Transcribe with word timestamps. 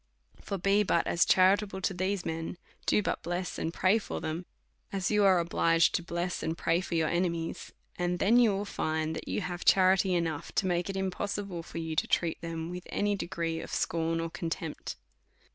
For 0.41 0.57
be 0.57 0.81
but 0.81 1.05
as 1.05 1.25
charitable 1.25 1.79
to 1.81 1.93
these 1.93 2.25
men, 2.25 2.57
do 2.87 3.03
but 3.03 3.21
bless 3.21 3.59
and 3.59 3.71
pray 3.71 3.99
for 3.99 4.19
them, 4.19 4.47
as 4.91 5.11
you 5.11 5.23
are 5.23 5.37
obliged 5.37 5.93
to 5.93 6.01
bless 6.01 6.41
and 6.41 6.57
pray 6.57 6.81
for 6.81 6.95
your 6.95 7.07
enemies^ 7.07 7.69
and 7.99 8.17
then 8.17 8.39
you 8.39 8.49
will 8.49 8.65
find 8.65 9.15
that 9.15 9.27
you 9.27 9.41
have 9.41 9.63
charity 9.63 10.09
DEVOUT 10.15 10.17
AND 10.17 10.27
HOLY 10.27 10.37
LIFE. 10.37 10.51
305 10.55 10.55
enough, 10.55 10.55
to 10.55 10.75
make 10.75 10.89
it 10.89 10.97
impossible 10.97 11.61
for 11.61 11.77
you 11.77 11.95
to 11.95 12.07
treat 12.07 12.41
them 12.41 12.71
with 12.71 12.87
any 12.89 13.15
degree 13.15 13.59
of 13.61 13.71
scorn 13.71 14.19
or 14.19 14.31
contempt. 14.31 14.95